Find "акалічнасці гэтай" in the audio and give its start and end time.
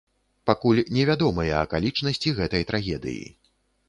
1.65-2.65